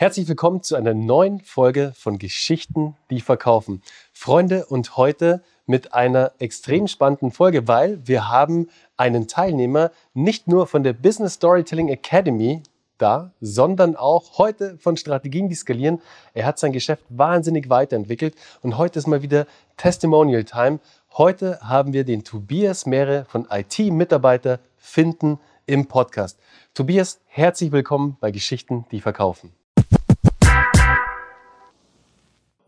[0.00, 3.82] Herzlich willkommen zu einer neuen Folge von Geschichten, die verkaufen.
[4.14, 10.66] Freunde, und heute mit einer extrem spannenden Folge, weil wir haben einen Teilnehmer nicht nur
[10.66, 12.62] von der Business Storytelling Academy
[12.96, 16.00] da, sondern auch heute von Strategien, die skalieren.
[16.32, 19.46] Er hat sein Geschäft wahnsinnig weiterentwickelt und heute ist mal wieder
[19.76, 20.80] Testimonial Time.
[21.12, 26.38] Heute haben wir den Tobias Mehre von IT-Mitarbeiter finden im Podcast.
[26.72, 29.52] Tobias, herzlich willkommen bei Geschichten, die verkaufen.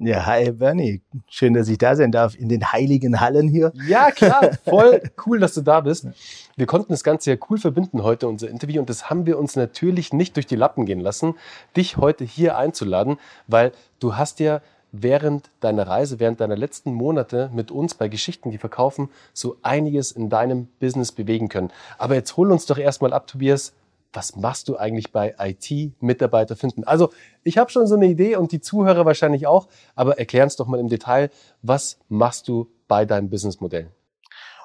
[0.05, 1.01] Ja, hi Bernie.
[1.29, 3.73] Schön, dass ich da sein darf in den heiligen Hallen hier.
[3.87, 4.51] Ja, klar.
[4.65, 6.09] Voll cool, dass du da bist.
[6.57, 8.81] Wir konnten das Ganze ja cool verbinden heute, unser Interview.
[8.81, 11.35] Und das haben wir uns natürlich nicht durch die Lappen gehen lassen,
[11.77, 13.71] dich heute hier einzuladen, weil
[14.01, 18.59] du hast ja während deiner Reise, während deiner letzten Monate mit uns bei Geschichten, die
[18.59, 21.71] verkaufen, so einiges in deinem Business bewegen können.
[21.97, 23.73] Aber jetzt hol uns doch erstmal ab, Tobias
[24.13, 26.85] was machst du eigentlich bei IT-Mitarbeiter finden?
[26.85, 27.11] Also
[27.45, 30.67] ich habe schon so eine Idee und die Zuhörer wahrscheinlich auch, aber erklär uns doch
[30.67, 31.31] mal im Detail,
[31.63, 33.91] was machst du bei deinem Businessmodell?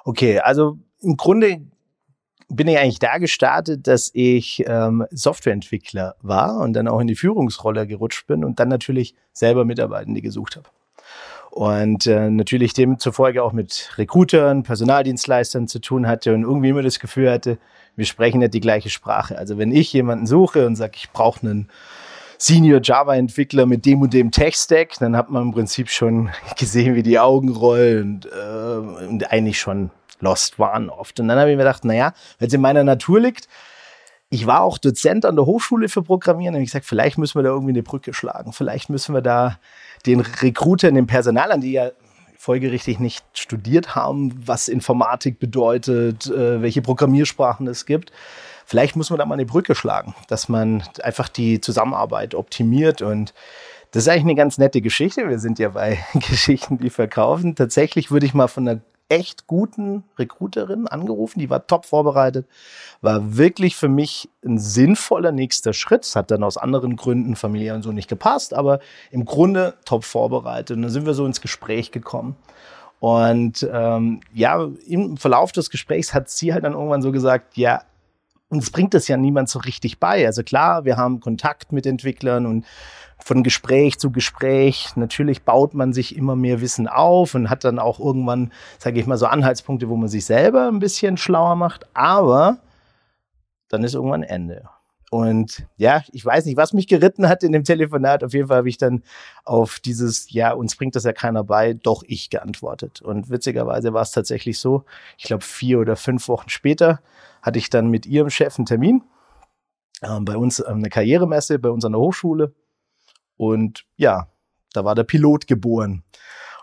[0.04, 1.62] Okay, also im Grunde
[2.48, 7.14] bin ich eigentlich da gestartet, dass ich ähm, Softwareentwickler war und dann auch in die
[7.14, 10.68] Führungsrolle gerutscht bin und dann natürlich selber Mitarbeitende gesucht habe.
[11.50, 17.00] Und äh, natürlich demzufolge auch mit Recruitern, Personaldienstleistern zu tun hatte und irgendwie immer das
[17.00, 17.58] Gefühl hatte,
[17.96, 19.36] wir sprechen nicht die gleiche Sprache.
[19.36, 21.68] Also wenn ich jemanden suche und sage, ich brauche einen
[22.38, 27.02] Senior Java-Entwickler mit dem und dem Tech-Stack, dann hat man im Prinzip schon gesehen, wie
[27.02, 31.18] die Augen rollen und, äh, und eigentlich schon lost waren oft.
[31.18, 33.48] Und dann habe ich mir gedacht, naja, wenn es in meiner Natur liegt,
[34.30, 37.42] ich war auch Dozent an der Hochschule für Programmieren, und ich gesagt, vielleicht müssen wir
[37.42, 38.52] da irgendwie eine Brücke schlagen.
[38.52, 39.58] Vielleicht müssen wir da
[40.06, 41.90] den Recruitern, den Personalern, die ja
[42.36, 48.12] folgerichtig nicht studiert haben, was Informatik bedeutet, äh, welche Programmiersprachen es gibt.
[48.64, 53.34] Vielleicht muss man da mal eine Brücke schlagen, dass man einfach die Zusammenarbeit optimiert und
[53.90, 55.28] das ist eigentlich eine ganz nette Geschichte.
[55.28, 57.54] Wir sind ja bei Geschichten, die verkaufen.
[57.54, 62.46] Tatsächlich würde ich mal von einer echt guten Recruiterin angerufen, die war top vorbereitet,
[63.00, 66.04] war wirklich für mich ein sinnvoller nächster Schritt.
[66.04, 68.80] Es hat dann aus anderen Gründen familiär und so nicht gepasst, aber
[69.10, 70.76] im Grunde top vorbereitet.
[70.76, 72.36] Und dann sind wir so ins Gespräch gekommen.
[73.00, 77.82] Und ähm, ja, im Verlauf des Gesprächs hat sie halt dann irgendwann so gesagt, ja,
[78.48, 80.26] uns bringt das ja niemand so richtig bei.
[80.26, 82.64] Also klar, wir haben Kontakt mit Entwicklern und
[83.18, 84.96] von Gespräch zu Gespräch.
[84.96, 89.06] Natürlich baut man sich immer mehr Wissen auf und hat dann auch irgendwann, sage ich
[89.06, 91.86] mal, so Anhaltspunkte, wo man sich selber ein bisschen schlauer macht.
[91.94, 92.58] Aber
[93.68, 94.68] dann ist irgendwann Ende.
[95.10, 98.22] Und ja, ich weiß nicht, was mich geritten hat in dem Telefonat.
[98.22, 99.02] Auf jeden Fall habe ich dann
[99.44, 103.00] auf dieses, ja, uns bringt das ja keiner bei, doch ich geantwortet.
[103.00, 104.84] Und witzigerweise war es tatsächlich so,
[105.16, 107.00] ich glaube, vier oder fünf Wochen später
[107.40, 109.02] hatte ich dann mit ihrem Chef einen Termin
[110.02, 112.54] äh, bei uns ähm, eine Karrieremesse bei uns an der Hochschule.
[113.36, 114.28] Und ja,
[114.72, 116.02] da war der Pilot geboren.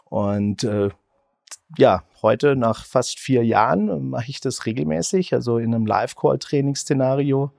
[0.05, 0.89] Und äh,
[1.77, 7.51] ja, heute nach fast vier Jahren mache ich das regelmäßig, also in einem Live-Call-Training-Szenario.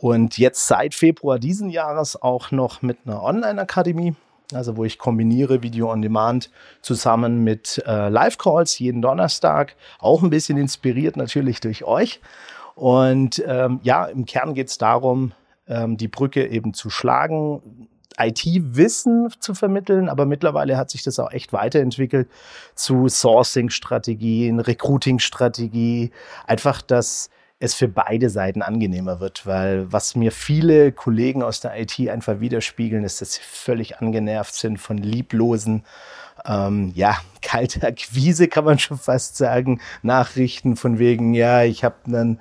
[0.00, 4.14] Und jetzt seit Februar diesen Jahres auch noch mit einer Online-Akademie,
[4.50, 6.50] also wo ich kombiniere Video on Demand
[6.80, 12.22] zusammen mit äh, Live-Calls jeden Donnerstag, auch ein bisschen inspiriert natürlich durch euch.
[12.76, 15.32] Und ähm, ja, im Kern geht es darum,
[15.68, 17.60] ähm, die Brücke eben zu schlagen,
[18.18, 22.26] IT-Wissen zu vermitteln, aber mittlerweile hat sich das auch echt weiterentwickelt
[22.74, 26.10] zu Sourcing-Strategien, Recruiting-Strategie,
[26.46, 27.28] einfach, dass
[27.60, 32.40] es für beide Seiten angenehmer wird, weil was mir viele Kollegen aus der IT einfach
[32.40, 35.84] widerspiegeln, ist, dass sie völlig angenervt sind von lieblosen,
[36.46, 41.96] ähm, ja, kalte Akquise kann man schon fast sagen, Nachrichten von wegen, ja, ich habe
[42.06, 42.40] einen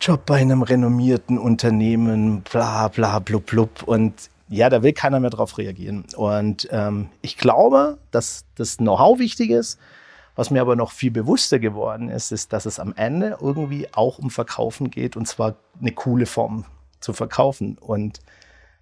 [0.00, 5.30] Job bei einem renommierten Unternehmen, bla bla blub blub und ja, da will keiner mehr
[5.30, 6.04] drauf reagieren.
[6.16, 9.78] Und ähm, ich glaube, dass das Know-how wichtig ist.
[10.38, 14.20] Was mir aber noch viel bewusster geworden ist, ist, dass es am Ende irgendwie auch
[14.20, 16.64] um Verkaufen geht und zwar eine coole Form
[17.00, 17.76] zu verkaufen.
[17.76, 18.20] Und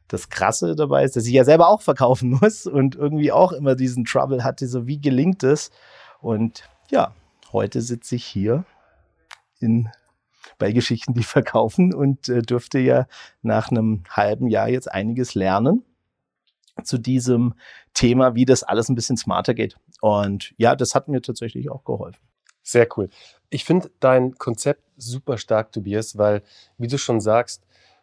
[0.06, 3.75] das Krasse dabei ist, dass ich ja selber auch verkaufen muss und irgendwie auch immer
[3.75, 5.70] diesen Trouble hatte, so wie gelingt es?
[6.20, 7.14] Und ja,
[7.55, 8.67] heute sitze ich hier
[9.59, 9.88] in
[10.59, 13.06] bei Geschichten, die verkaufen und äh, dürfte ja
[13.41, 15.87] nach einem halben Jahr jetzt einiges lernen
[16.84, 17.55] zu diesem
[17.94, 19.76] Thema, wie das alles ein bisschen smarter geht.
[20.00, 22.20] Und ja, das hat mir tatsächlich auch geholfen.
[22.62, 23.08] Sehr cool.
[23.49, 26.43] Ich finde dein Konzept super stark, Tobias, weil,
[26.78, 27.62] wie du schon sagst,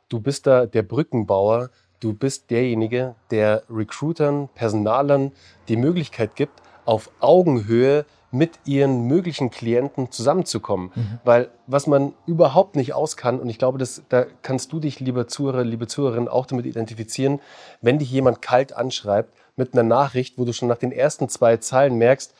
[0.09, 5.31] du bist da der Brückenbauer, du bist derjenige, der Recruitern, Personalern
[5.67, 10.91] die Möglichkeit gibt, auf Augenhöhe mit ihren möglichen Klienten zusammenzukommen.
[10.95, 11.19] Mhm.
[11.23, 14.99] Weil was man überhaupt nicht aus kann, und ich glaube, das, da kannst du dich,
[14.99, 17.39] lieber Zuhörer, liebe Zuhörerin, auch damit identifizieren,
[17.81, 21.57] wenn dich jemand kalt anschreibt mit einer Nachricht, wo du schon nach den ersten zwei
[21.57, 22.33] Zeilen merkst,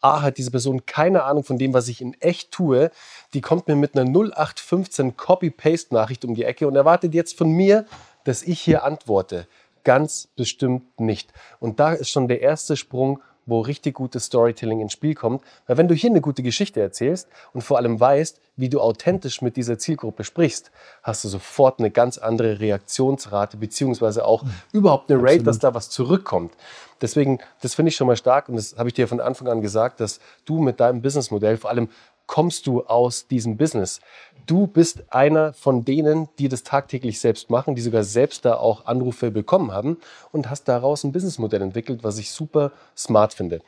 [0.00, 2.90] A, hat diese Person keine Ahnung von dem, was ich in echt tue.
[3.34, 7.84] Die kommt mir mit einer 0815 Copy-Paste-Nachricht um die Ecke und erwartet jetzt von mir,
[8.24, 9.46] dass ich hier antworte.
[9.84, 11.32] Ganz bestimmt nicht.
[11.58, 13.20] Und da ist schon der erste Sprung,
[13.50, 15.42] wo richtig gutes Storytelling ins Spiel kommt.
[15.66, 19.42] Weil wenn du hier eine gute Geschichte erzählst und vor allem weißt, wie du authentisch
[19.42, 20.70] mit dieser Zielgruppe sprichst,
[21.02, 24.50] hast du sofort eine ganz andere Reaktionsrate, beziehungsweise auch mhm.
[24.72, 25.46] überhaupt eine Rate, Absolut.
[25.46, 26.54] dass da was zurückkommt.
[27.00, 29.62] Deswegen, das finde ich schon mal stark und das habe ich dir von Anfang an
[29.62, 31.88] gesagt, dass du mit deinem Businessmodell vor allem
[32.30, 34.00] kommst du aus diesem Business.
[34.46, 38.86] Du bist einer von denen, die das tagtäglich selbst machen, die sogar selbst da auch
[38.86, 39.98] Anrufe bekommen haben
[40.30, 43.62] und hast daraus ein Businessmodell entwickelt, was ich super smart finde.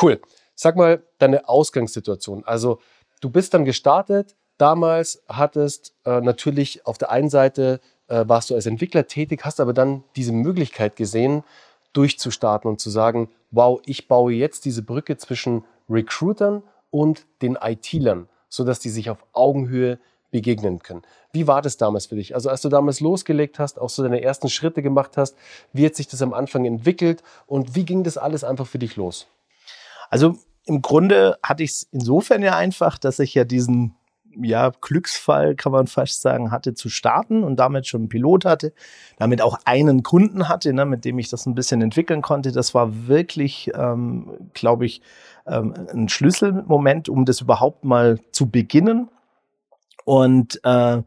[0.00, 0.20] Cool.
[0.54, 2.44] Sag mal deine Ausgangssituation.
[2.44, 2.78] Also
[3.20, 4.36] du bist dann gestartet.
[4.56, 9.58] Damals hattest äh, natürlich auf der einen Seite äh, warst du als Entwickler tätig, hast
[9.58, 11.42] aber dann diese Möglichkeit gesehen,
[11.92, 16.62] durchzustarten und zu sagen, wow, ich baue jetzt diese Brücke zwischen Recruitern
[16.94, 19.98] und den IT-Lern, sodass die sich auf Augenhöhe
[20.30, 21.02] begegnen können.
[21.32, 22.36] Wie war das damals für dich?
[22.36, 25.36] Also als du damals losgelegt hast, auch so deine ersten Schritte gemacht hast,
[25.72, 28.94] wie hat sich das am Anfang entwickelt und wie ging das alles einfach für dich
[28.94, 29.26] los?
[30.08, 30.36] Also
[30.66, 33.96] im Grunde hatte ich es insofern ja einfach, dass ich ja diesen
[34.40, 38.72] ja, Glücksfall, kann man fast sagen, hatte zu starten und damit schon einen Pilot hatte,
[39.18, 42.52] damit auch einen Kunden hatte, ne, mit dem ich das ein bisschen entwickeln konnte.
[42.52, 45.02] Das war wirklich, ähm, glaube ich,
[45.46, 49.08] ähm, ein Schlüsselmoment, um das überhaupt mal zu beginnen.
[50.04, 51.02] Und äh,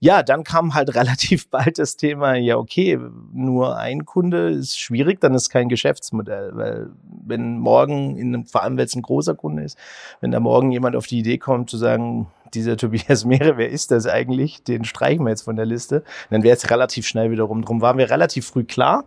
[0.00, 2.98] ja, dann kam halt relativ bald das Thema, ja, okay,
[3.32, 6.90] nur ein Kunde ist schwierig, dann ist kein Geschäftsmodell, weil
[7.26, 9.76] wenn morgen, in vor allem wenn es ein großer Kunde ist,
[10.20, 13.90] wenn da morgen jemand auf die Idee kommt zu sagen, dieser Tobias Meere, wer ist
[13.90, 14.62] das eigentlich?
[14.62, 16.02] Den streichen wir jetzt von der Liste.
[16.30, 17.80] Dann wäre es relativ schnell wiederum drum.
[17.80, 19.04] Waren wir relativ früh klar.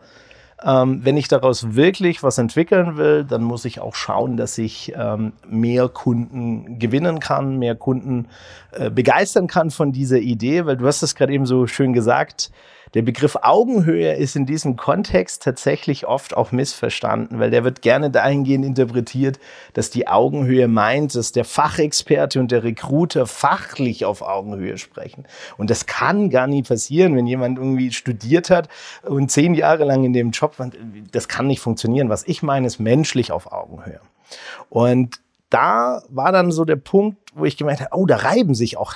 [0.64, 4.94] Ähm, wenn ich daraus wirklich was entwickeln will, dann muss ich auch schauen, dass ich
[4.96, 8.28] ähm, mehr Kunden gewinnen kann, mehr Kunden
[8.72, 12.52] äh, begeistern kann von dieser Idee, weil du hast es gerade eben so schön gesagt,
[12.94, 18.10] der Begriff Augenhöhe ist in diesem Kontext tatsächlich oft auch missverstanden, weil der wird gerne
[18.10, 19.40] dahingehend interpretiert,
[19.74, 25.26] dass die Augenhöhe meint, dass der Fachexperte und der Recruiter fachlich auf Augenhöhe sprechen.
[25.58, 28.68] Und das kann gar nie passieren, wenn jemand irgendwie studiert hat
[29.04, 30.56] und zehn Jahre lang in dem Job,
[31.12, 32.10] das kann nicht funktionieren.
[32.10, 34.02] Was ich meine, ist menschlich auf Augenhöhe.
[34.70, 38.78] Und da war dann so der Punkt, wo ich gemeint habe, oh, da reiben sich
[38.78, 38.94] auch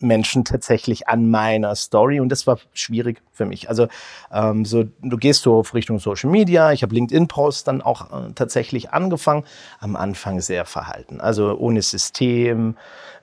[0.00, 3.68] Menschen tatsächlich an meiner Story und das war schwierig für mich.
[3.68, 3.88] Also
[4.32, 6.72] ähm, so du gehst so auf Richtung Social Media.
[6.72, 9.44] Ich habe LinkedIn-Posts dann auch äh, tatsächlich angefangen.
[9.80, 12.76] Am Anfang sehr verhalten, also ohne System,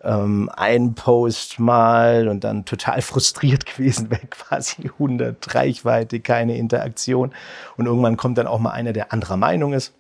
[0.04, 7.34] ähm, ein Post mal und dann total frustriert gewesen, weil quasi 100 Reichweite, keine Interaktion
[7.78, 9.94] und irgendwann kommt dann auch mal einer, der anderer Meinung ist.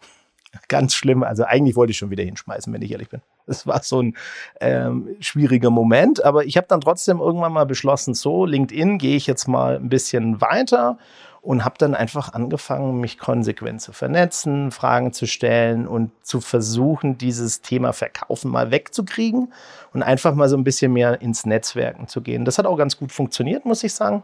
[0.67, 1.23] Ganz schlimm.
[1.23, 3.21] Also eigentlich wollte ich schon wieder hinschmeißen, wenn ich ehrlich bin.
[3.47, 4.15] Es war so ein
[4.61, 9.27] ähm, schwieriger Moment, aber ich habe dann trotzdem irgendwann mal beschlossen, so LinkedIn gehe ich
[9.27, 10.97] jetzt mal ein bisschen weiter
[11.43, 17.17] und habe dann einfach angefangen, mich konsequent zu vernetzen, Fragen zu stellen und zu versuchen,
[17.17, 19.51] dieses Thema Verkaufen mal wegzukriegen
[19.91, 22.45] und einfach mal so ein bisschen mehr ins Netzwerken zu gehen.
[22.45, 24.23] Das hat auch ganz gut funktioniert, muss ich sagen.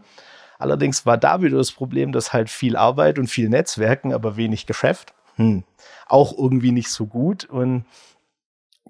[0.60, 4.66] Allerdings war da wieder das Problem, dass halt viel Arbeit und viel Netzwerken, aber wenig
[4.66, 5.14] Geschäft.
[5.36, 5.64] Hm.
[6.08, 7.84] Auch irgendwie nicht so gut und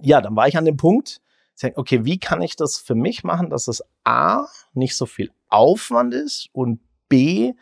[0.01, 1.21] ja, dann war ich an dem Punkt,
[1.75, 6.13] okay, wie kann ich das für mich machen, dass es A, nicht so viel Aufwand
[6.13, 6.79] ist und
[7.09, 7.53] B,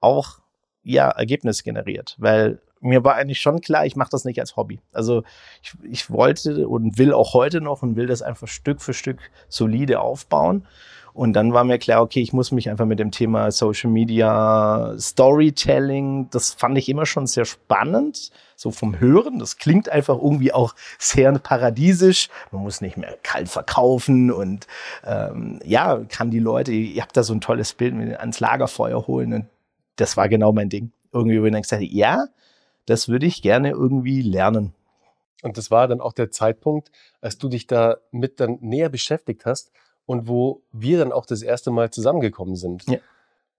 [0.00, 0.40] auch
[0.82, 2.16] ja, Ergebnis generiert.
[2.18, 4.80] Weil mir war eigentlich schon klar, ich mache das nicht als Hobby.
[4.92, 5.22] Also
[5.62, 9.18] ich, ich wollte und will auch heute noch und will das einfach Stück für Stück
[9.48, 10.66] solide aufbauen.
[11.16, 14.94] Und dann war mir klar, okay, ich muss mich einfach mit dem Thema Social Media
[14.98, 19.38] Storytelling, das fand ich immer schon sehr spannend, so vom Hören.
[19.38, 22.28] Das klingt einfach irgendwie auch sehr paradiesisch.
[22.52, 24.66] Man muss nicht mehr kalt verkaufen und
[25.06, 29.32] ähm, ja, kann die Leute, ihr habt da so ein tolles Bild ans Lagerfeuer holen.
[29.32, 29.46] Und
[29.96, 30.92] das war genau mein Ding.
[31.12, 32.26] Irgendwie, wo ich dann gesagt ja,
[32.84, 34.74] das würde ich gerne irgendwie lernen.
[35.42, 36.90] Und das war dann auch der Zeitpunkt,
[37.22, 39.72] als du dich da mit dann näher beschäftigt hast
[40.06, 42.88] und wo wir dann auch das erste Mal zusammengekommen sind.
[42.88, 42.98] Ja.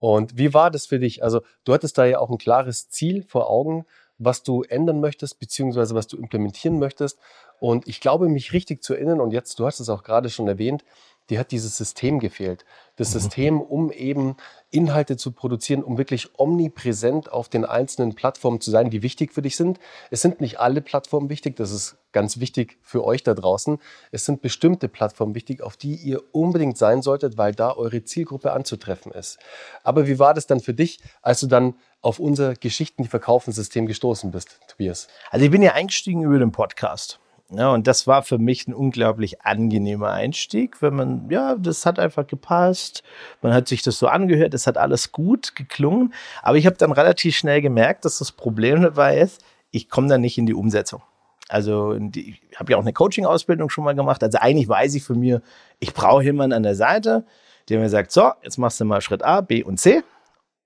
[0.00, 1.22] Und wie war das für dich?
[1.22, 3.84] Also du hattest da ja auch ein klares Ziel vor Augen,
[4.18, 7.18] was du ändern möchtest, beziehungsweise was du implementieren möchtest.
[7.60, 10.48] Und ich glaube, mich richtig zu erinnern, und jetzt, du hast es auch gerade schon
[10.48, 10.84] erwähnt,
[11.30, 12.64] dir hat dieses System gefehlt.
[12.96, 13.20] Das mhm.
[13.20, 14.36] System, um eben
[14.70, 19.42] Inhalte zu produzieren, um wirklich omnipräsent auf den einzelnen Plattformen zu sein, die wichtig für
[19.42, 19.78] dich sind.
[20.10, 23.78] Es sind nicht alle Plattformen wichtig, das ist ganz wichtig für euch da draußen.
[24.10, 28.52] Es sind bestimmte Plattformen wichtig, auf die ihr unbedingt sein solltet, weil da eure Zielgruppe
[28.52, 29.38] anzutreffen ist.
[29.84, 33.52] Aber wie war das dann für dich, als du dann auf unser Geschichten, die verkaufen
[33.52, 35.08] System gestoßen bist, Tobias?
[35.30, 37.20] Also ich bin ja eingestiegen über den Podcast.
[37.50, 41.98] Ja, und das war für mich ein unglaublich angenehmer Einstieg, wenn man, ja, das hat
[41.98, 43.02] einfach gepasst.
[43.40, 46.12] Man hat sich das so angehört, es hat alles gut geklungen.
[46.42, 50.20] Aber ich habe dann relativ schnell gemerkt, dass das Problem dabei ist, ich komme dann
[50.20, 51.02] nicht in die Umsetzung.
[51.48, 54.22] Also ich habe ja auch eine Coaching-Ausbildung schon mal gemacht.
[54.22, 55.40] Also eigentlich weiß ich von mir,
[55.78, 57.24] ich brauche jemanden an der Seite,
[57.70, 60.02] der mir sagt, so, jetzt machst du mal Schritt A, B und C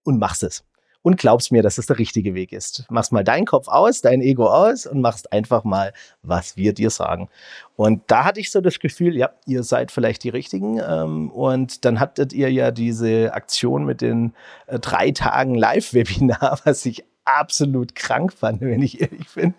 [0.02, 0.64] und machst es
[1.02, 2.86] und glaubst mir, dass es der richtige Weg ist.
[2.90, 5.92] Machst mal deinen Kopf aus, dein Ego aus und machst einfach mal,
[6.22, 7.28] was wir dir sagen.
[7.76, 10.78] Und da hatte ich so das Gefühl, ja, ihr seid vielleicht die Richtigen.
[10.78, 14.34] Ähm, und dann hattet ihr ja diese Aktion mit den
[14.66, 19.54] äh, drei Tagen Live-Webinar, was ich absolut krank fand, wenn ich ehrlich bin.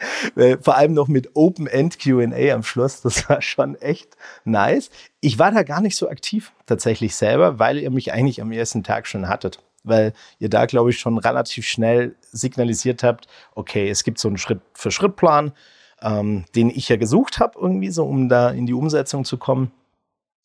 [0.62, 3.02] Vor allem noch mit Open-End QA am Schluss.
[3.02, 4.90] Das war schon echt nice.
[5.22, 8.84] Ich war da gar nicht so aktiv tatsächlich selber, weil ihr mich eigentlich am ersten
[8.84, 14.04] Tag schon hattet weil ihr da, glaube ich, schon relativ schnell signalisiert habt, okay, es
[14.04, 15.54] gibt so einen Schritt-für-Schritt-Plan,
[16.02, 19.72] ähm, den ich ja gesucht habe, irgendwie so, um da in die Umsetzung zu kommen.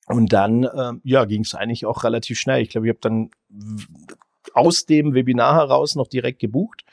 [0.06, 2.62] Und dann, äh, ja, ging es eigentlich auch relativ schnell.
[2.62, 3.30] Ich glaube, ich habe dann
[4.54, 6.84] aus dem Webinar heraus noch direkt gebucht.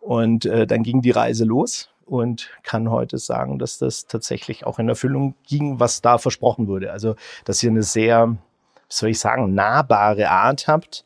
[0.00, 4.78] Und äh, dann ging die Reise los und kann heute sagen, dass das tatsächlich auch
[4.78, 6.92] in Erfüllung ging, was da versprochen wurde.
[6.92, 8.36] Also, dass ihr eine sehr, wie
[8.88, 11.04] soll ich sagen, nahbare Art habt,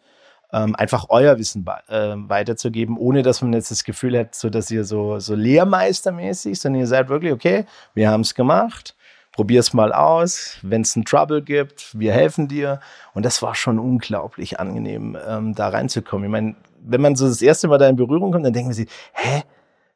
[0.52, 4.71] ähm, einfach euer Wissen äh, weiterzugeben, ohne dass man jetzt das Gefühl hat, so dass
[4.71, 8.94] ihr so, so lehrmeistermäßig, sondern ihr seid wirklich, okay, wir haben es gemacht,
[9.32, 12.80] probier es mal aus, wenn es einen Trouble gibt, wir helfen dir.
[13.14, 16.26] Und das war schon unglaublich angenehm, ähm, da reinzukommen.
[16.26, 18.88] Ich meine, wenn man so das erste Mal da in Berührung kommt, dann denken sich,
[19.12, 19.42] hä,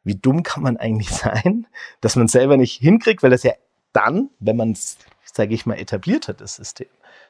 [0.04, 1.66] wie dumm kann man eigentlich sein,
[2.00, 3.52] dass man selber nicht hinkriegt, weil das ja
[3.92, 6.86] dann, wenn man es, sage ich mal, etabliert hat, das System,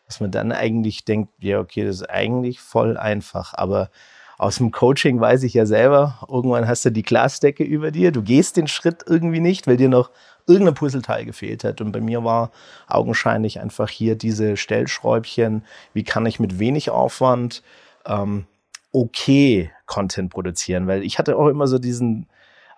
[0.06, 3.90] dass man dann eigentlich denkt, ja, okay, das ist eigentlich voll einfach, aber
[4.38, 8.22] aus dem Coaching weiß ich ja selber, irgendwann hast du die Glasdecke über dir, du
[8.22, 10.10] gehst den Schritt irgendwie nicht, weil dir noch
[10.46, 11.80] irgendein Puzzleteil gefehlt hat.
[11.80, 12.50] Und bei mir war
[12.86, 17.62] augenscheinlich einfach hier diese Stellschräubchen, wie kann ich mit wenig Aufwand
[18.04, 18.46] ähm,
[18.92, 22.28] okay Content produzieren, weil ich hatte auch immer so diesen,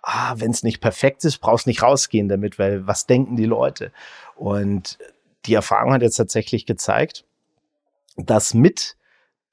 [0.02, 3.92] ah, wenn es nicht perfekt ist, brauchst nicht rausgehen damit, weil was denken die Leute?
[4.36, 4.98] Und
[5.48, 7.24] die Erfahrung hat jetzt tatsächlich gezeigt,
[8.16, 8.96] dass mit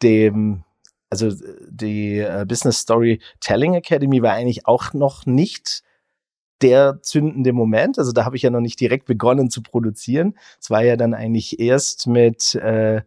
[0.03, 0.63] dem,
[1.09, 1.31] also
[1.67, 5.83] die äh, Business Storytelling Academy war eigentlich auch noch nicht
[6.61, 7.99] der zündende Moment.
[7.99, 10.37] Also da habe ich ja noch nicht direkt begonnen zu produzieren.
[10.59, 13.01] Es war ja dann eigentlich erst mit äh,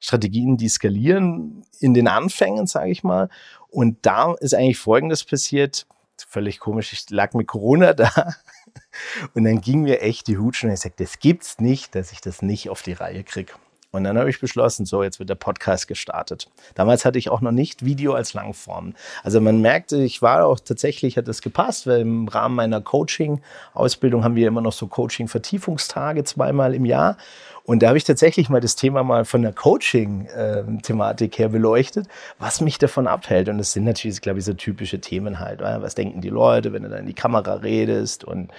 [0.00, 3.28] Strategien, die skalieren in den Anfängen, sage ich mal.
[3.68, 5.86] Und da ist eigentlich Folgendes passiert.
[6.28, 8.34] Völlig komisch, ich lag mit Corona da
[9.34, 12.20] und dann ging mir echt die Hutschen und ich sagte, das gibt's nicht, dass ich
[12.20, 13.52] das nicht auf die Reihe kriege.
[13.92, 16.50] Und dann habe ich beschlossen, so, jetzt wird der Podcast gestartet.
[16.74, 18.94] Damals hatte ich auch noch nicht Video als Langform.
[19.22, 24.24] Also man merkte, ich war auch tatsächlich, hat das gepasst, weil im Rahmen meiner Coaching-Ausbildung
[24.24, 27.18] haben wir immer noch so Coaching-Vertiefungstage zweimal im Jahr.
[27.64, 32.06] Und da habe ich tatsächlich mal das Thema mal von der Coaching-Thematik her beleuchtet,
[32.38, 33.48] was mich davon abhält.
[33.48, 35.60] Und das sind natürlich, glaube ich, so typische Themen halt.
[35.60, 38.50] Was denken die Leute, wenn du dann in die Kamera redest und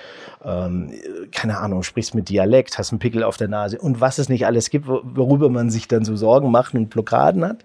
[0.44, 0.94] ähm,
[1.32, 4.46] keine Ahnung, sprichst mit Dialekt, hast einen Pickel auf der Nase und was es nicht
[4.46, 7.58] alles gibt, worüber man sich dann so Sorgen macht und Blockaden hat.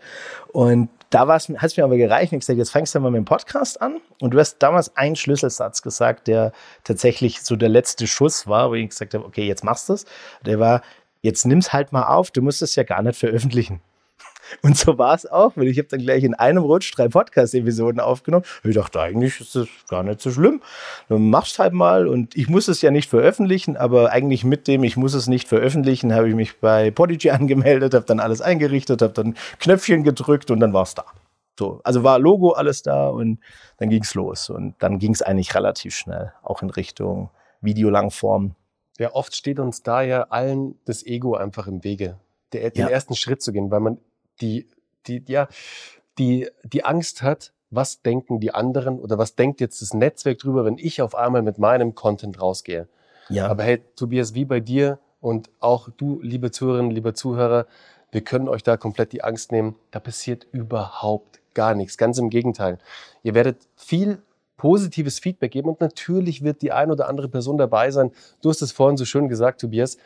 [0.52, 3.18] Und da hat es mir aber gereicht und ich gesagt, jetzt fängst du mal mit
[3.18, 3.98] dem Podcast an.
[4.20, 6.52] Und du hast damals einen Schlüsselsatz gesagt, der
[6.84, 10.04] tatsächlich so der letzte Schuss war, wo ich gesagt habe, okay, jetzt machst du es.
[10.44, 10.82] Der war,
[11.22, 13.80] jetzt nimm's halt mal auf, du musst es ja gar nicht veröffentlichen.
[14.62, 18.00] Und so war es auch, weil ich habe dann gleich in einem Rutsch drei Podcast-Episoden
[18.00, 18.44] aufgenommen.
[18.64, 20.62] Ich dachte, eigentlich ist das gar nicht so schlimm.
[21.08, 24.84] Du machst halt mal und ich muss es ja nicht veröffentlichen, aber eigentlich mit dem,
[24.84, 29.02] ich muss es nicht veröffentlichen, habe ich mich bei Podigy angemeldet, habe dann alles eingerichtet,
[29.02, 31.04] habe dann Knöpfchen gedrückt und dann war es da.
[31.58, 33.40] So, also war Logo alles da und
[33.78, 34.48] dann ging es los.
[34.48, 38.54] Und dann ging es eigentlich relativ schnell, auch in Richtung Videolangform.
[38.98, 42.18] Ja, oft steht uns da ja allen das Ego einfach im Wege,
[42.52, 42.88] der, den ja.
[42.88, 43.98] ersten Schritt zu gehen, weil man
[44.40, 44.68] die,
[45.06, 45.48] die, ja,
[46.18, 50.64] die, die Angst hat, was denken die anderen oder was denkt jetzt das Netzwerk drüber,
[50.64, 52.88] wenn ich auf einmal mit meinem Content rausgehe.
[53.28, 53.48] Ja.
[53.48, 57.66] Aber hey, Tobias, wie bei dir und auch du, liebe Zuhörerinnen, lieber Zuhörer,
[58.10, 59.76] wir können euch da komplett die Angst nehmen.
[59.90, 61.98] Da passiert überhaupt gar nichts.
[61.98, 62.78] Ganz im Gegenteil.
[63.22, 64.22] Ihr werdet viel
[64.58, 68.10] positives Feedback geben und natürlich wird die ein oder andere Person dabei sein.
[68.42, 69.96] Du hast es vorhin so schön gesagt, Tobias.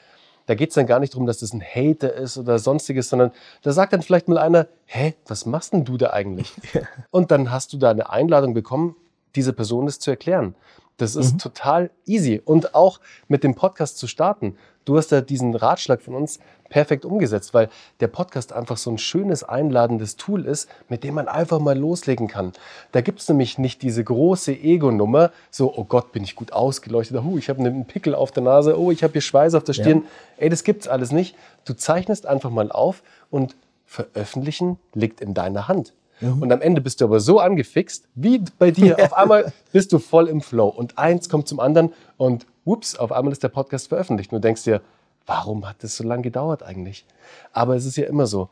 [0.46, 3.32] da geht es dann gar nicht darum, dass das ein Hater ist oder sonstiges, sondern
[3.62, 6.52] da sagt dann vielleicht mal einer, hä, was machst denn du da eigentlich?
[7.10, 8.94] Und dann hast du da eine Einladung bekommen,
[9.34, 10.54] diese Person das zu erklären.
[10.96, 11.38] Das ist mhm.
[11.38, 12.40] total easy.
[12.44, 14.56] Und auch mit dem Podcast zu starten.
[14.84, 17.68] Du hast ja diesen Ratschlag von uns perfekt umgesetzt, weil
[18.00, 22.28] der Podcast einfach so ein schönes, einladendes Tool ist, mit dem man einfach mal loslegen
[22.28, 22.52] kann.
[22.92, 27.20] Da gibt es nämlich nicht diese große Ego-Nummer, so, oh Gott, bin ich gut ausgeleuchtet,
[27.22, 29.74] oh, ich habe einen Pickel auf der Nase, oh, ich habe hier Schweiß auf der
[29.74, 29.98] Stirn.
[29.98, 30.44] Ja.
[30.44, 31.36] Ey, das gibt's alles nicht.
[31.64, 35.92] Du zeichnest einfach mal auf und veröffentlichen liegt in deiner Hand.
[36.22, 36.42] Mhm.
[36.42, 38.96] Und am Ende bist du aber so angefixt, wie bei dir.
[39.04, 40.68] Auf einmal bist du voll im Flow.
[40.68, 44.32] Und eins kommt zum anderen und ups, auf einmal ist der Podcast veröffentlicht.
[44.32, 44.80] Und du denkst dir,
[45.26, 47.04] warum hat das so lange gedauert eigentlich?
[47.52, 48.48] Aber es ist ja immer so.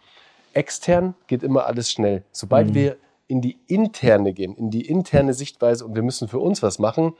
[0.53, 2.25] Extern geht immer alles schnell.
[2.33, 2.75] Sobald mhm.
[2.75, 2.97] wir
[3.29, 7.15] in die interne gehen, in die interne Sichtweise und wir müssen für uns was machen,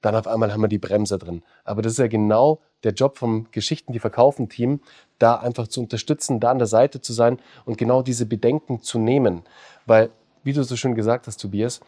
[0.00, 1.42] dann auf einmal haben wir die Bremse drin.
[1.64, 4.80] Aber das ist ja genau der Job vom Geschichten, die verkaufen Team,
[5.18, 8.98] da einfach zu unterstützen, da an der Seite zu sein und genau diese Bedenken zu
[8.98, 9.42] nehmen.
[9.86, 10.10] Weil,
[10.42, 11.80] wie du so schön gesagt hast, Tobias,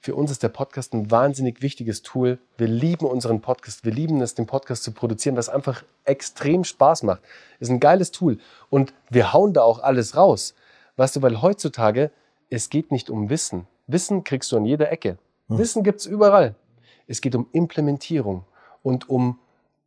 [0.00, 2.38] für uns ist der Podcast ein wahnsinnig wichtiges Tool.
[2.56, 3.84] Wir lieben unseren Podcast.
[3.84, 7.22] Wir lieben es, den Podcast zu produzieren, was einfach extrem Spaß macht.
[7.58, 8.38] Ist ein geiles Tool.
[8.70, 10.54] Und wir hauen da auch alles raus.
[10.96, 12.12] Weißt du, weil heutzutage,
[12.50, 13.66] es geht nicht um Wissen.
[13.88, 15.18] Wissen kriegst du an jeder Ecke.
[15.48, 15.58] Hm.
[15.58, 16.54] Wissen gibt's überall.
[17.06, 18.44] Es geht um Implementierung
[18.82, 19.38] und um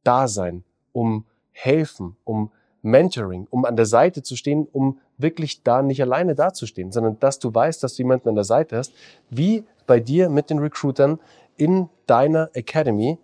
[0.04, 6.02] Dasein, um Helfen, um Mentoring, um an der Seite zu stehen, um wirklich da nicht
[6.02, 8.94] alleine dazustehen, sondern dass du weißt, dass du jemanden an der Seite hast,
[9.30, 11.20] wie bei dir mit den Recruitern
[11.58, 13.18] in deiner Academy,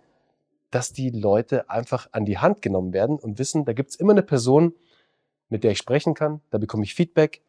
[0.70, 4.22] dass die Leute einfach an die Hand genommen werden und wissen, da gibt's immer eine
[4.22, 4.74] Person,
[5.48, 7.40] mit der ich sprechen kann, da bekomme ich Feedback,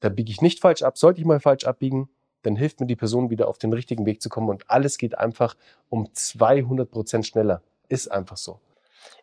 [0.00, 2.08] da biege ich nicht falsch ab, sollte ich mal falsch abbiegen,
[2.42, 5.18] dann hilft mir die Person wieder auf den richtigen Weg zu kommen und alles geht
[5.18, 5.56] einfach
[5.88, 7.62] um 200 Prozent schneller.
[7.88, 8.58] Ist einfach so.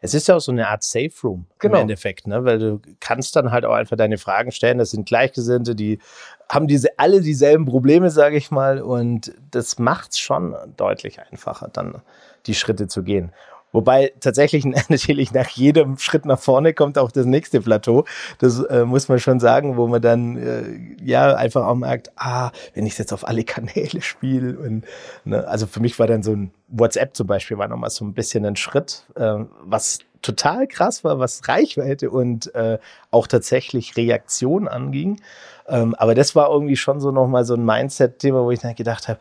[0.01, 1.75] Es ist ja auch so eine Art Safe Room genau.
[1.75, 2.45] im Endeffekt, ne?
[2.45, 4.77] weil du kannst dann halt auch einfach deine Fragen stellen.
[4.77, 5.99] Das sind Gleichgesinnte, die
[6.47, 11.69] haben diese alle dieselben Probleme, sage ich mal, und das macht es schon deutlich einfacher,
[11.71, 12.01] dann
[12.45, 13.31] die Schritte zu gehen.
[13.71, 18.05] Wobei tatsächlich natürlich nach jedem Schritt nach vorne kommt auch das nächste Plateau.
[18.39, 20.63] Das äh, muss man schon sagen, wo man dann äh,
[21.03, 24.85] ja einfach auch merkt, ah, wenn ich jetzt auf alle Kanäle spiele und
[25.25, 28.13] ne, also für mich war dann so ein WhatsApp zum Beispiel war nochmal so ein
[28.13, 32.77] bisschen ein Schritt, äh, was total krass war, was Reichweite und äh,
[33.11, 35.21] auch tatsächlich Reaktion anging.
[35.67, 39.07] Ähm, aber das war irgendwie schon so nochmal so ein Mindset-Thema, wo ich dann gedacht
[39.07, 39.19] habe,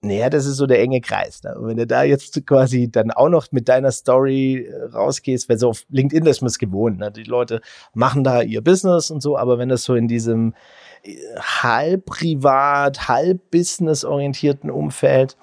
[0.00, 1.42] naja, das ist so der enge Kreis.
[1.42, 1.54] Ne?
[1.58, 5.58] Und wenn du da jetzt quasi dann auch noch mit deiner Story äh, rausgehst, weil
[5.58, 6.98] so auf LinkedIn ist man es gewohnt.
[6.98, 7.10] Ne?
[7.10, 7.60] Die Leute
[7.94, 10.54] machen da ihr Business und so, aber wenn das so in diesem
[11.02, 15.36] äh, halb privat, halb business orientierten Umfeld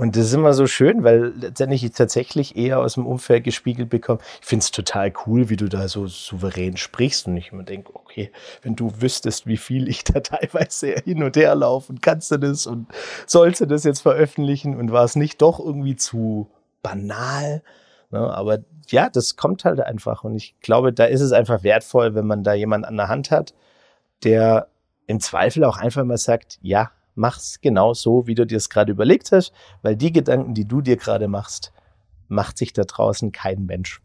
[0.00, 3.90] und das ist immer so schön, weil letztendlich ich tatsächlich eher aus dem Umfeld gespiegelt
[3.90, 4.20] bekomme.
[4.40, 7.26] Ich finde es total cool, wie du da so souverän sprichst.
[7.26, 8.32] Und ich immer denke, okay,
[8.62, 12.38] wenn du wüsstest, wie viel ich da teilweise hin und her laufe und kannst du
[12.38, 12.86] das und
[13.26, 16.48] sollst du das jetzt veröffentlichen und war es nicht doch irgendwie zu
[16.82, 17.62] banal?
[18.10, 18.20] Ne?
[18.20, 20.24] Aber ja, das kommt halt einfach.
[20.24, 23.30] Und ich glaube, da ist es einfach wertvoll, wenn man da jemanden an der Hand
[23.30, 23.52] hat,
[24.24, 24.68] der
[25.06, 28.90] im Zweifel auch einfach mal sagt, ja, mach's genau so, wie du dir es gerade
[28.90, 29.52] überlegt hast,
[29.82, 31.72] weil die Gedanken, die du dir gerade machst,
[32.28, 34.00] macht sich da draußen kein Mensch.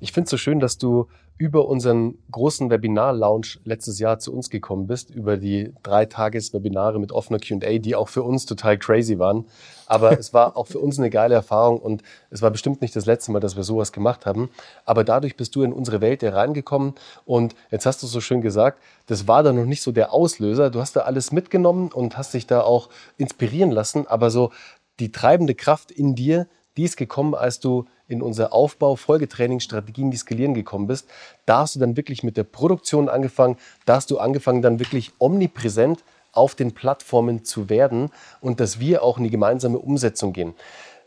[0.00, 4.48] Ich finde es so schön, dass du über unseren großen Webinar-Lounge letztes Jahr zu uns
[4.48, 9.18] gekommen bist, über die drei Tages-Webinare mit offener Q&A, die auch für uns total crazy
[9.18, 9.44] waren.
[9.86, 13.04] Aber es war auch für uns eine geile Erfahrung und es war bestimmt nicht das
[13.04, 14.48] letzte Mal, dass wir sowas gemacht haben.
[14.86, 16.94] Aber dadurch bist du in unsere Welt reingekommen
[17.26, 20.70] und jetzt hast du so schön gesagt, das war da noch nicht so der Auslöser.
[20.70, 24.52] Du hast da alles mitgenommen und hast dich da auch inspirieren lassen, aber so
[24.98, 30.10] die treibende Kraft in dir, die ist gekommen, als du in unser Aufbau, Folgetraining, Strategien,
[30.10, 31.08] die skalieren gekommen bist,
[31.44, 35.12] da hast du dann wirklich mit der Produktion angefangen, da hast du angefangen dann wirklich
[35.18, 38.10] omnipräsent auf den Plattformen zu werden
[38.40, 40.54] und dass wir auch in die gemeinsame Umsetzung gehen.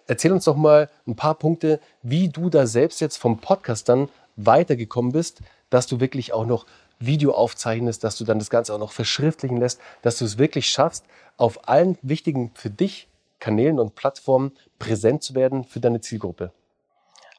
[0.07, 4.09] Erzähl uns doch mal ein paar Punkte, wie du da selbst jetzt vom Podcast dann
[4.37, 6.65] weitergekommen bist, dass du wirklich auch noch
[6.99, 10.67] Video aufzeichnest, dass du dann das Ganze auch noch verschriftlichen lässt, dass du es wirklich
[10.67, 11.05] schaffst,
[11.37, 13.07] auf allen wichtigen für dich
[13.39, 16.51] Kanälen und Plattformen präsent zu werden für deine Zielgruppe.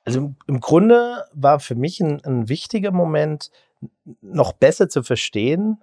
[0.04, 3.50] Also im Grunde war für mich ein, ein wichtiger Moment,
[4.20, 5.78] noch besser zu verstehen,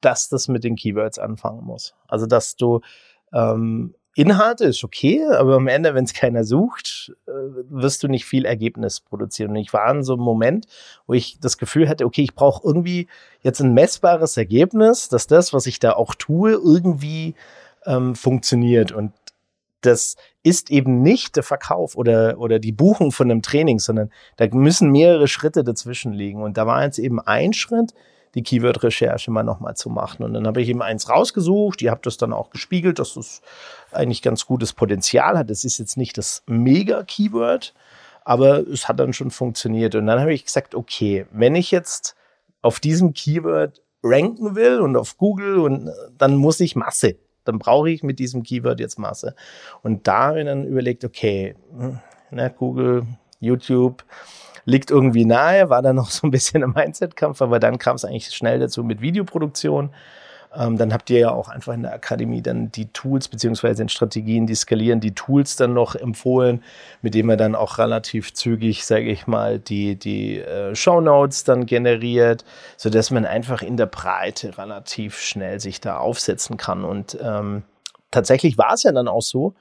[0.00, 1.94] dass das mit den Keywords anfangen muss.
[2.08, 2.80] Also dass du
[3.32, 7.30] ähm, Inhalte ist okay, aber am Ende, wenn es keiner sucht, äh,
[7.68, 9.50] wirst du nicht viel Ergebnis produzieren.
[9.50, 10.66] Und ich war in so einem Moment,
[11.06, 13.06] wo ich das Gefühl hatte, okay, ich brauche irgendwie
[13.42, 17.34] jetzt ein messbares Ergebnis, dass das, was ich da auch tue, irgendwie
[17.86, 18.92] ähm, funktioniert.
[18.92, 19.12] Und
[19.80, 24.46] das ist eben nicht der Verkauf oder, oder die Buchung von einem Training, sondern da
[24.50, 26.42] müssen mehrere Schritte dazwischen liegen.
[26.42, 27.94] Und da war jetzt eben ein Schritt,
[28.34, 30.22] die Keyword-Recherche mal nochmal zu machen.
[30.22, 31.82] Und dann habe ich eben eins rausgesucht.
[31.82, 33.42] Ihr habt das dann auch gespiegelt, dass das
[33.90, 35.50] eigentlich ganz gutes Potenzial hat.
[35.50, 37.74] Das ist jetzt nicht das Mega-Keyword,
[38.24, 39.94] aber es hat dann schon funktioniert.
[39.94, 42.14] Und dann habe ich gesagt, okay, wenn ich jetzt
[42.62, 47.16] auf diesem Keyword ranken will und auf Google und dann muss ich Masse.
[47.44, 49.34] Dann brauche ich mit diesem Keyword jetzt Masse.
[49.82, 51.98] Und da habe ich dann überlegt, okay, hm,
[52.30, 53.06] na, Google,
[53.40, 54.04] YouTube,
[54.64, 58.04] liegt irgendwie nahe, war dann noch so ein bisschen im Mindset-Kampf, aber dann kam es
[58.04, 59.90] eigentlich schnell dazu mit Videoproduktion.
[60.54, 63.88] Ähm, dann habt ihr ja auch einfach in der Akademie dann die Tools beziehungsweise in
[63.88, 66.62] Strategien, die skalieren, die Tools dann noch empfohlen,
[67.02, 71.44] mit denen man dann auch relativ zügig, sage ich mal, die, die äh, Show Notes
[71.44, 72.44] dann generiert,
[72.76, 76.84] so dass man einfach in der Breite relativ schnell sich da aufsetzen kann.
[76.84, 77.62] Und ähm,
[78.10, 79.54] tatsächlich war es ja dann auch so,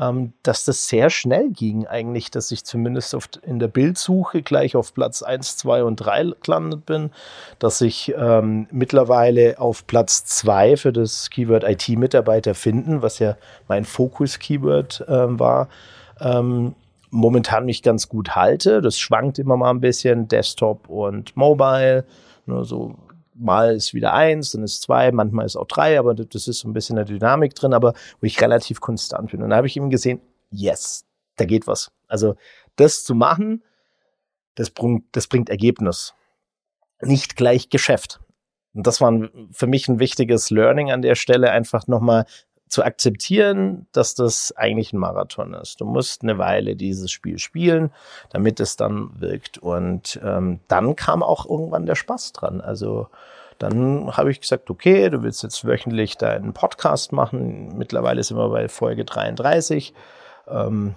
[0.00, 4.74] ähm, dass das sehr schnell ging eigentlich, dass ich zumindest oft in der Bildsuche gleich
[4.74, 7.10] auf Platz 1, 2 und 3 gelandet bin,
[7.58, 13.36] dass ich ähm, mittlerweile auf Platz 2 für das Keyword IT-Mitarbeiter finden, was ja
[13.68, 15.68] mein Fokus-Keyword ähm, war,
[16.20, 16.74] ähm,
[17.10, 18.80] momentan mich ganz gut halte.
[18.80, 22.06] Das schwankt immer mal ein bisschen, Desktop und Mobile,
[22.46, 22.96] nur so
[23.34, 26.68] mal ist wieder eins, dann ist zwei, manchmal ist auch drei, aber das ist so
[26.68, 29.42] ein bisschen eine Dynamik drin, aber wo ich relativ konstant bin.
[29.42, 31.04] Und da habe ich eben gesehen, yes,
[31.36, 31.90] da geht was.
[32.08, 32.36] Also
[32.76, 33.62] das zu machen,
[34.54, 36.14] das bringt, das bringt Ergebnis.
[37.00, 38.20] Nicht gleich Geschäft.
[38.74, 39.12] Und das war
[39.50, 42.26] für mich ein wichtiges Learning an der Stelle, einfach nochmal
[42.72, 45.82] zu akzeptieren, dass das eigentlich ein Marathon ist.
[45.82, 47.90] Du musst eine Weile dieses Spiel spielen,
[48.30, 49.58] damit es dann wirkt.
[49.58, 52.62] Und ähm, dann kam auch irgendwann der Spaß dran.
[52.62, 53.08] Also
[53.58, 57.76] dann habe ich gesagt, okay, du willst jetzt wöchentlich deinen Podcast machen.
[57.76, 59.92] Mittlerweile sind wir bei Folge 33.
[60.48, 60.94] Ähm,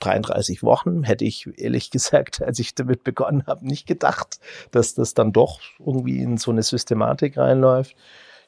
[0.00, 4.38] 33 Wochen hätte ich ehrlich gesagt, als ich damit begonnen habe, nicht gedacht,
[4.70, 7.96] dass das dann doch irgendwie in so eine Systematik reinläuft.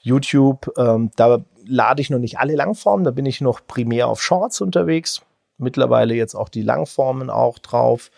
[0.08, 4.22] YouTube, ähm, da lade ich noch nicht alle Langformen, da bin ich noch primär auf
[4.22, 5.22] Shorts unterwegs.
[5.58, 8.10] Mittlerweile jetzt auch die Langformen auch drauf.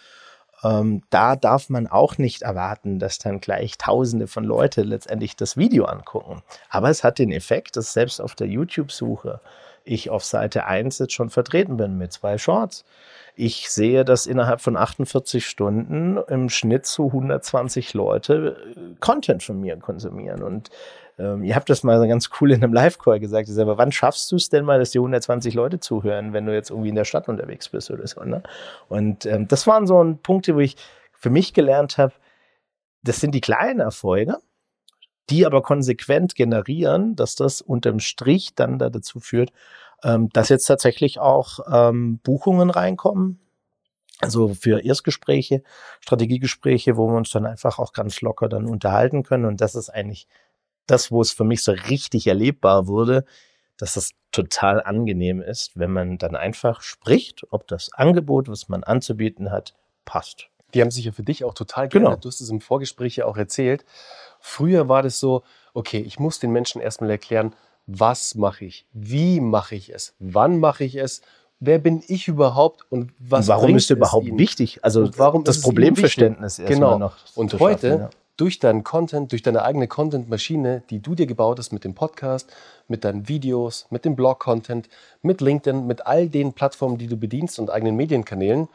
[0.62, 5.56] Ähm, da darf man auch nicht erwarten, dass dann gleich Tausende von Leute letztendlich das
[5.56, 6.42] Video angucken.
[6.68, 9.40] Aber es hat den Effekt, dass selbst auf der YouTube-Suche
[9.84, 12.84] ich auf Seite 1 jetzt schon vertreten bin mit zwei Shorts.
[13.34, 19.60] Ich sehe, dass innerhalb von 48 Stunden im Schnitt zu 120 Leute äh, Content von
[19.60, 20.42] mir konsumieren.
[20.42, 20.68] Und
[21.20, 23.48] ähm, ihr habt das mal ganz cool in einem Live-Call gesagt.
[23.48, 26.46] Ich sage, aber wann schaffst du es denn mal, dass dir 120 Leute zuhören, wenn
[26.46, 28.22] du jetzt irgendwie in der Stadt unterwegs bist oder so?
[28.24, 28.42] Ne?
[28.88, 30.76] Und ähm, das waren so Punkte, wo ich
[31.12, 32.14] für mich gelernt habe,
[33.02, 34.38] das sind die kleinen Erfolge,
[35.28, 39.52] die aber konsequent generieren, dass das unterm Strich dann da dazu führt,
[40.02, 43.40] ähm, dass jetzt tatsächlich auch ähm, Buchungen reinkommen.
[44.22, 45.62] Also für Erstgespräche,
[46.00, 49.46] Strategiegespräche, wo wir uns dann einfach auch ganz locker dann unterhalten können.
[49.46, 50.26] Und das ist eigentlich
[50.90, 53.24] das, wo es für mich so richtig erlebbar wurde,
[53.76, 58.84] dass das total angenehm ist, wenn man dann einfach spricht, ob das Angebot, was man
[58.84, 59.74] anzubieten hat,
[60.04, 60.48] passt.
[60.74, 62.12] Die haben sich ja für dich auch total geändert.
[62.12, 62.20] Genau.
[62.20, 63.84] Du hast es im Vorgespräch ja auch erzählt.
[64.38, 65.42] Früher war das so,
[65.74, 67.54] okay, ich muss den Menschen erstmal erklären,
[67.86, 71.22] was mache ich, wie mache ich es, wann mache ich es,
[71.58, 74.38] wer bin ich überhaupt und was und warum ist überhaupt ihnen?
[74.38, 74.84] wichtig?
[74.84, 76.98] Also das Problemverständnis genau.
[76.98, 77.16] noch.
[77.34, 81.72] Und heute ja durch deinen Content, durch deine eigene Content-Maschine, die du dir gebaut hast
[81.72, 82.50] mit dem Podcast,
[82.88, 84.88] mit deinen Videos, mit dem Blog-Content,
[85.20, 88.68] mit LinkedIn, mit all den Plattformen, die du bedienst und eigenen Medienkanälen,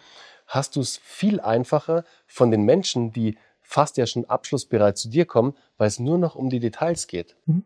[0.46, 5.26] hast du es viel einfacher von den Menschen, die fast ja schon abschlussbereit zu dir
[5.26, 7.36] kommen, weil es nur noch um die Details geht.
[7.48, 7.64] Mhm.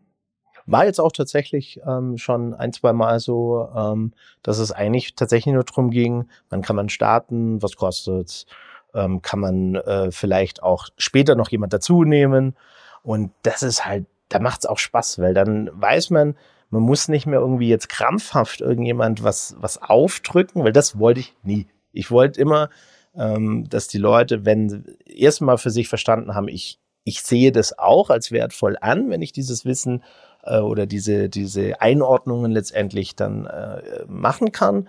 [0.64, 5.52] War jetzt auch tatsächlich ähm, schon ein, zwei Mal so, ähm, dass es eigentlich tatsächlich
[5.52, 8.46] nur darum ging, wann kann man starten, was kostet's,
[8.94, 12.56] ähm, kann man äh, vielleicht auch später noch jemand dazu nehmen.
[13.02, 16.36] Und das ist halt, da macht es auch Spaß, weil dann weiß man,
[16.70, 21.34] man muss nicht mehr irgendwie jetzt krampfhaft irgendjemand was, was aufdrücken, weil das wollte ich
[21.42, 21.66] nie.
[21.92, 22.70] Ich wollte immer,
[23.16, 28.10] ähm, dass die Leute, wenn erstmal für sich verstanden haben, ich, ich sehe das auch
[28.10, 30.04] als wertvoll an, wenn ich dieses Wissen
[30.44, 34.88] äh, oder diese, diese Einordnungen letztendlich dann äh, machen kann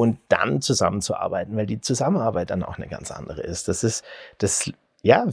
[0.00, 3.68] und dann zusammenzuarbeiten, weil die Zusammenarbeit dann auch eine ganz andere ist.
[3.68, 4.02] Das ist,
[4.38, 5.26] das, ja,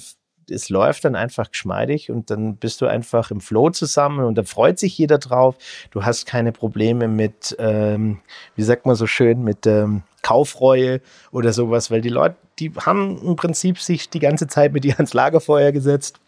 [0.50, 4.44] es läuft dann einfach geschmeidig und dann bist du einfach im Flow zusammen und da
[4.44, 5.56] freut sich jeder drauf.
[5.92, 8.20] Du hast keine Probleme mit, ähm,
[8.58, 11.00] wie sagt man so schön, mit ähm, Kaufreue
[11.32, 14.96] oder sowas, weil die Leute, die haben im Prinzip sich die ganze Zeit mit dir
[14.96, 16.20] ans Lagerfeuer gesetzt.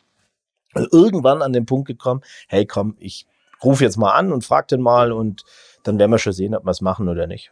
[0.76, 3.28] Und irgendwann an den Punkt gekommen, hey komm, ich
[3.62, 5.44] rufe jetzt mal an und frag den mal und
[5.84, 7.52] dann werden wir schon sehen, ob wir es machen oder nicht.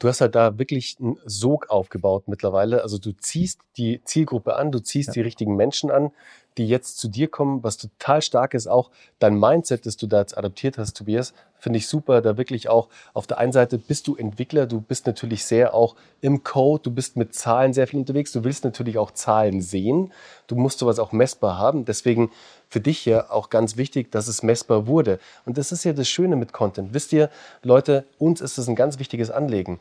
[0.00, 2.82] Du hast halt da wirklich einen Sog aufgebaut mittlerweile.
[2.82, 5.12] Also du ziehst die Zielgruppe an, du ziehst ja.
[5.14, 6.10] die richtigen Menschen an,
[6.56, 8.66] die jetzt zu dir kommen, was total stark ist.
[8.66, 12.22] Auch dein Mindset, das du da jetzt adaptiert hast, Tobias, finde ich super.
[12.22, 15.96] Da wirklich auch auf der einen Seite bist du Entwickler, du bist natürlich sehr auch
[16.22, 20.12] im Code, du bist mit Zahlen sehr viel unterwegs, du willst natürlich auch Zahlen sehen.
[20.46, 21.84] Du musst sowas auch messbar haben.
[21.84, 22.30] Deswegen
[22.70, 25.18] für dich ja auch ganz wichtig, dass es messbar wurde.
[25.44, 26.94] Und das ist ja das Schöne mit Content.
[26.94, 27.28] Wisst ihr,
[27.62, 29.80] Leute, uns ist das ein ganz wichtiges Anliegen.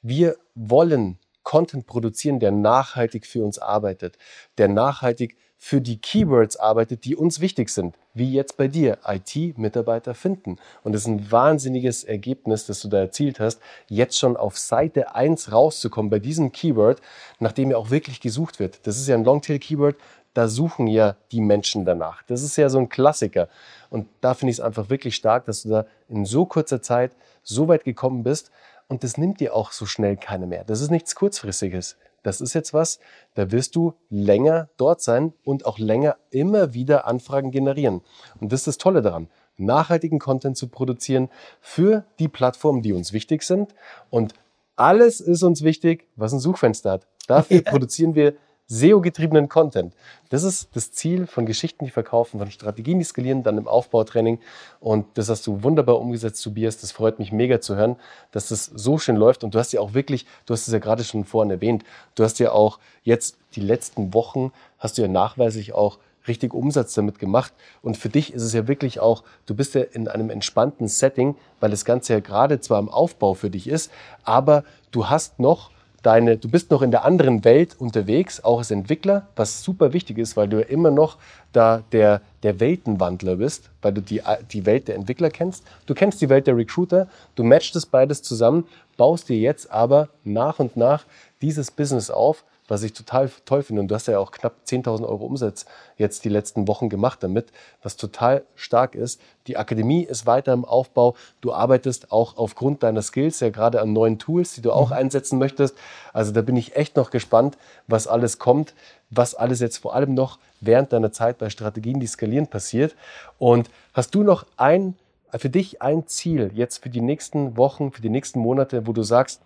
[0.00, 4.16] Wir wollen Content produzieren, der nachhaltig für uns arbeitet,
[4.58, 10.14] der nachhaltig für die Keywords arbeitet, die uns wichtig sind, wie jetzt bei dir, IT-Mitarbeiter
[10.14, 10.56] finden.
[10.84, 15.14] Und es ist ein wahnsinniges Ergebnis, das du da erzielt hast, jetzt schon auf Seite
[15.14, 17.02] 1 rauszukommen bei diesem Keyword,
[17.40, 18.86] nachdem ja auch wirklich gesucht wird.
[18.86, 19.96] Das ist ja ein Longtail-Keyword,
[20.34, 22.22] da suchen ja die Menschen danach.
[22.24, 23.48] Das ist ja so ein Klassiker.
[23.90, 27.12] Und da finde ich es einfach wirklich stark, dass du da in so kurzer Zeit
[27.42, 28.50] so weit gekommen bist.
[28.88, 30.64] Und das nimmt dir auch so schnell keine mehr.
[30.64, 31.96] Das ist nichts Kurzfristiges.
[32.22, 33.00] Das ist jetzt was,
[33.34, 38.02] da wirst du länger dort sein und auch länger immer wieder Anfragen generieren.
[38.40, 39.28] Und das ist das Tolle daran
[39.60, 41.28] nachhaltigen Content zu produzieren
[41.60, 43.74] für die Plattformen, die uns wichtig sind.
[44.08, 44.34] Und
[44.74, 47.06] alles ist uns wichtig, was ein Suchfenster hat.
[47.28, 47.70] Dafür ja.
[47.70, 48.34] produzieren wir
[48.70, 49.94] SEO-getriebenen Content.
[50.28, 54.38] Das ist das Ziel von Geschichten, die verkaufen, von Strategien, die skalieren, dann im Aufbautraining.
[54.78, 56.78] Und das hast du wunderbar umgesetzt, Tobias.
[56.78, 57.96] Das freut mich mega zu hören,
[58.30, 59.42] dass das so schön läuft.
[59.42, 61.82] Und du hast ja auch wirklich, du hast es ja gerade schon vorhin erwähnt,
[62.14, 66.94] du hast ja auch jetzt die letzten Wochen, hast du ja nachweislich auch richtig Umsatz
[66.94, 67.52] damit gemacht.
[67.82, 71.34] Und für dich ist es ja wirklich auch, du bist ja in einem entspannten Setting,
[71.58, 73.90] weil das Ganze ja gerade zwar im Aufbau für dich ist,
[74.22, 75.70] aber du hast noch
[76.02, 80.18] deine, du bist noch in der anderen Welt unterwegs, auch als Entwickler, was super wichtig
[80.18, 81.18] ist, weil du ja immer noch
[81.52, 85.64] da der, der Weltenwandler bist, weil du die, die Welt der Entwickler kennst.
[85.86, 90.08] Du kennst die Welt der Recruiter, du matchst das beides zusammen, baust dir jetzt aber
[90.24, 91.04] nach und nach
[91.42, 93.82] dieses Business auf, was ich total toll finde.
[93.82, 97.52] Und du hast ja auch knapp 10.000 Euro Umsatz jetzt die letzten Wochen gemacht damit,
[97.82, 99.20] was total stark ist.
[99.48, 101.16] Die Akademie ist weiter im Aufbau.
[101.40, 104.96] Du arbeitest auch aufgrund deiner Skills ja gerade an neuen Tools, die du auch mhm.
[104.96, 105.76] einsetzen möchtest.
[106.12, 108.72] Also da bin ich echt noch gespannt, was alles kommt,
[109.10, 112.94] was alles jetzt vor allem noch während deiner Zeit bei Strategien, die skalieren, passiert.
[113.38, 114.94] Und hast du noch ein,
[115.36, 119.02] für dich ein Ziel jetzt für die nächsten Wochen, für die nächsten Monate, wo du
[119.02, 119.42] sagst,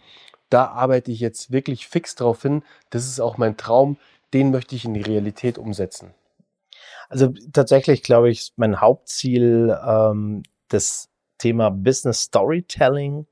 [0.55, 2.63] da arbeite ich jetzt wirklich fix drauf hin.
[2.91, 3.97] Das ist auch mein Traum.
[4.33, 6.15] Den möchte ich in die Realität umsetzen.
[7.09, 13.27] Also tatsächlich glaube ich, mein Hauptziel, ähm, das Thema Business Storytelling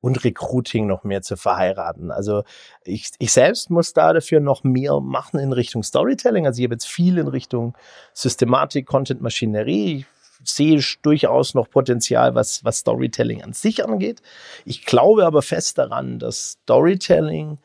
[0.00, 2.12] und Recruiting noch mehr zu verheiraten.
[2.12, 2.44] Also
[2.84, 6.46] ich, ich selbst muss da dafür noch mehr machen in Richtung Storytelling.
[6.46, 7.76] Also ich habe jetzt viel in Richtung
[8.14, 9.96] Systematik, Content, Maschinerie.
[9.96, 10.06] Ich
[10.44, 14.22] sehe durchaus noch Potenzial, was, was Storytelling an sich angeht.
[14.64, 17.58] Ich glaube aber fest daran, dass Storytelling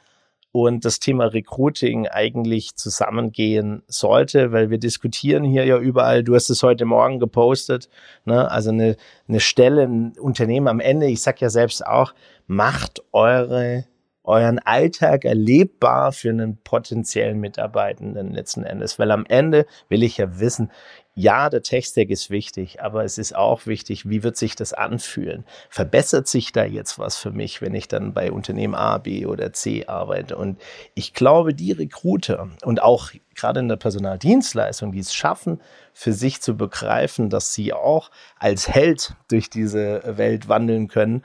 [0.52, 6.50] und das Thema Recruiting eigentlich zusammengehen sollte, weil wir diskutieren hier ja überall, du hast
[6.50, 7.90] es heute Morgen gepostet,
[8.24, 8.50] ne?
[8.50, 8.96] also eine,
[9.28, 12.14] eine Stelle, ein Unternehmen am Ende, ich sag ja selbst auch,
[12.48, 13.84] macht eure
[14.26, 19.00] euren Alltag erlebbar für einen potenziellen Mitarbeitenden letzten Endes.
[19.00, 20.72] Weil am Ende will ich ja wissen,
[21.18, 25.46] ja, der Tech-Stack ist wichtig, aber es ist auch wichtig, wie wird sich das anfühlen?
[25.70, 29.54] Verbessert sich da jetzt was für mich, wenn ich dann bei Unternehmen A, B oder
[29.54, 30.36] C arbeite?
[30.36, 30.62] Und
[30.94, 35.62] ich glaube, die Recruiter und auch gerade in der Personaldienstleistung, die es schaffen,
[35.94, 41.24] für sich zu begreifen, dass sie auch als Held durch diese Welt wandeln können,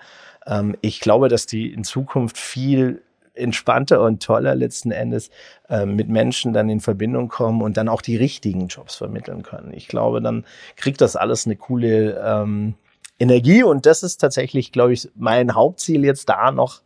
[0.51, 3.03] ähm, ich glaube, dass die in Zukunft viel
[3.35, 5.31] entspannter und toller letzten Endes
[5.69, 9.73] äh, mit Menschen dann in Verbindung kommen und dann auch die richtigen Jobs vermitteln können.
[9.73, 10.45] Ich glaube, dann
[10.77, 12.75] kriegt das alles eine coole ähm,
[13.19, 16.83] Energie und das ist tatsächlich, glaube ich, mein Hauptziel jetzt da noch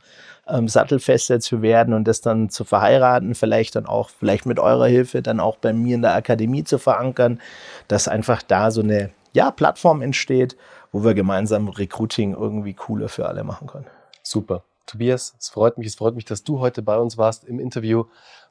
[0.47, 4.87] ähm, sattelfester zu werden und das dann zu verheiraten, vielleicht dann auch, vielleicht mit eurer
[4.87, 7.41] Hilfe dann auch bei mir in der Akademie zu verankern,
[7.89, 10.57] dass einfach da so eine ja, Plattform entsteht,
[10.95, 13.87] wo wir gemeinsam Recruiting irgendwie cooler für alle machen können.
[14.23, 14.63] Super.
[14.87, 18.05] Tobias, es freut mich, es freut mich, dass du heute bei uns warst im Interview.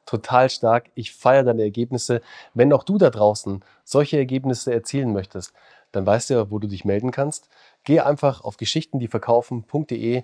[0.04, 0.90] Total stark.
[0.94, 2.20] Ich feiere deine Ergebnisse.
[2.52, 5.54] Wenn auch du da draußen solche Ergebnisse erzielen möchtest,
[5.90, 7.48] dann weißt du ja, wo du dich melden kannst.
[7.82, 10.22] Geh einfach auf geschichtendieverkaufen.de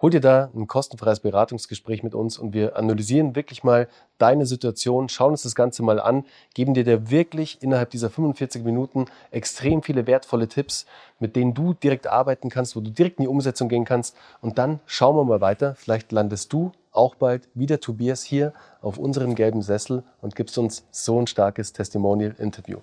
[0.00, 5.08] Hol dir da ein kostenfreies Beratungsgespräch mit uns und wir analysieren wirklich mal deine Situation,
[5.08, 9.82] schauen uns das Ganze mal an, geben dir da wirklich innerhalb dieser 45 Minuten extrem
[9.82, 10.86] viele wertvolle Tipps,
[11.18, 14.16] mit denen du direkt arbeiten kannst, wo du direkt in die Umsetzung gehen kannst.
[14.40, 15.74] Und dann schauen wir mal weiter.
[15.74, 20.58] Vielleicht landest du auch bald wie der Tobias hier auf unserem gelben Sessel und gibst
[20.58, 22.78] uns so ein starkes Testimonial-Interview.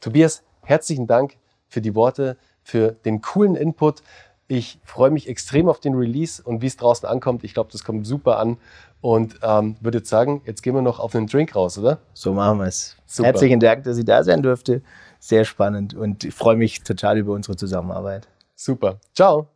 [0.00, 1.36] Tobias, herzlichen Dank
[1.68, 4.02] für die Worte, für den coolen Input
[4.48, 7.42] Ich freue mich extrem auf den Release und wie es draußen ankommt.
[7.44, 8.58] Ich glaube, das kommt super an.
[9.00, 11.98] Und ähm, würde jetzt sagen, jetzt gehen wir noch auf einen Drink raus, oder?
[12.14, 12.96] So machen wir es.
[13.18, 14.82] Herzlichen Dank, dass ich da sein durfte.
[15.18, 18.28] Sehr spannend und ich freue mich total über unsere Zusammenarbeit.
[18.54, 18.98] Super.
[19.14, 19.48] Ciao.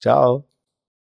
[0.00, 0.49] Ciao.